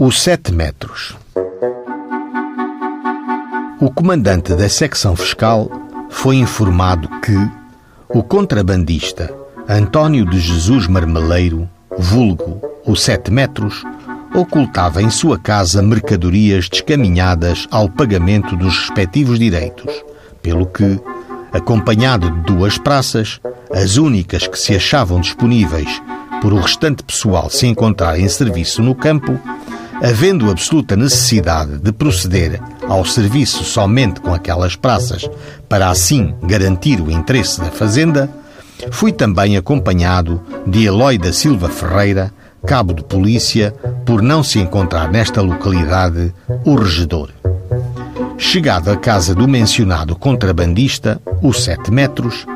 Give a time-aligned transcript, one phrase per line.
[0.00, 1.16] Os sete metros.
[3.80, 5.68] O comandante da secção fiscal
[6.08, 7.36] foi informado que
[8.08, 9.34] o contrabandista
[9.68, 13.82] António de Jesus Marmeleiro, vulgo o sete metros,
[14.32, 19.92] ocultava em sua casa mercadorias descaminhadas ao pagamento dos respectivos direitos,
[20.40, 21.00] pelo que,
[21.52, 23.40] acompanhado de duas praças,
[23.72, 26.00] as únicas que se achavam disponíveis
[26.40, 29.38] por o restante pessoal se encontrar em serviço no campo,
[30.02, 35.28] havendo absoluta necessidade de proceder ao serviço somente com aquelas praças
[35.68, 38.30] para assim garantir o interesse da fazenda,
[38.90, 42.32] fui também acompanhado de Eloy da Silva Ferreira,
[42.66, 46.32] cabo de polícia, por não se encontrar nesta localidade
[46.64, 47.30] o regedor.
[48.36, 52.46] Chegado à casa do mencionado contrabandista, os sete metros,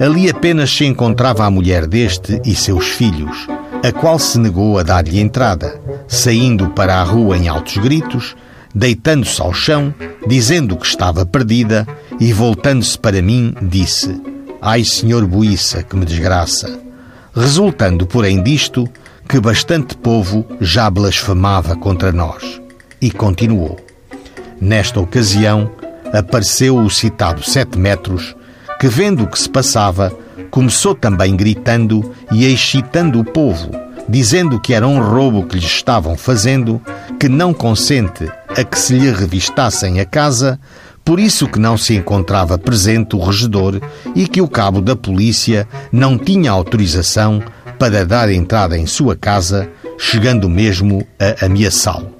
[0.00, 3.46] ali apenas se encontrava a mulher deste e seus filhos,
[3.82, 8.36] a qual se negou a dar-lhe entrada, saindo para a rua em altos gritos,
[8.74, 9.94] deitando-se ao chão,
[10.26, 11.86] dizendo que estava perdida
[12.18, 14.20] e voltando-se para mim, disse:
[14.60, 16.80] Ai, senhor Buíça, que me desgraça!
[17.32, 18.88] Resultando, porém, disto,
[19.28, 22.60] que bastante povo já blasfemava contra nós.
[23.00, 23.78] E continuou.
[24.60, 25.70] Nesta ocasião,
[26.12, 28.34] apareceu o citado sete metros,
[28.80, 30.12] que, vendo o que se passava,
[30.50, 33.70] começou também gritando e excitando o povo,
[34.10, 36.82] dizendo que era um roubo que lhes estavam fazendo,
[37.18, 40.58] que não consente a que se lhe revistassem a casa,
[41.04, 43.80] por isso que não se encontrava presente o regedor
[44.14, 47.40] e que o cabo da polícia não tinha autorização
[47.78, 52.14] para dar entrada em sua casa, chegando mesmo a ameaçá-lo.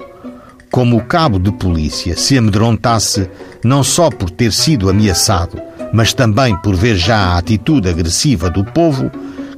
[0.70, 3.28] Como o cabo de polícia se amedrontasse
[3.64, 5.60] não só por ter sido ameaçado,
[5.92, 9.10] mas também por ver já a atitude agressiva do povo,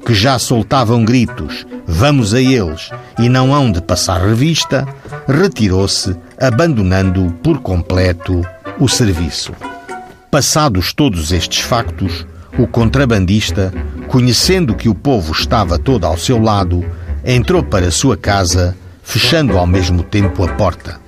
[0.05, 4.86] que já soltavam gritos, vamos a eles, e não hão de passar revista,
[5.28, 8.42] retirou-se, abandonando por completo
[8.78, 9.53] o serviço.
[10.30, 12.27] Passados todos estes factos,
[12.58, 13.73] o contrabandista,
[14.08, 16.85] conhecendo que o povo estava todo ao seu lado,
[17.24, 21.01] entrou para sua casa, fechando ao mesmo tempo a porta.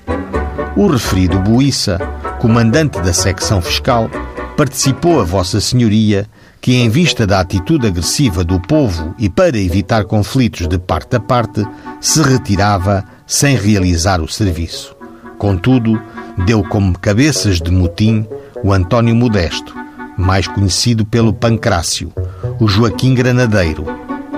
[0.76, 1.98] O referido Buíça,
[2.40, 4.10] comandante da secção fiscal,
[4.56, 6.26] participou a Vossa Senhoria
[6.60, 11.20] que, em vista da atitude agressiva do povo e para evitar conflitos de parte a
[11.20, 11.66] parte,
[12.00, 14.96] se retirava sem realizar o serviço.
[15.36, 16.00] Contudo,
[16.46, 18.26] deu como cabeças de motim
[18.62, 19.74] o António Modesto,
[20.16, 22.10] mais conhecido pelo Pancrácio,
[22.58, 23.84] o Joaquim Granadeiro,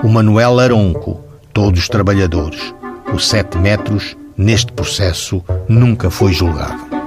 [0.03, 1.21] o Manuel Aronco,
[1.53, 2.73] todos trabalhadores.
[3.13, 6.97] O sete metros, neste processo, nunca foi julgado.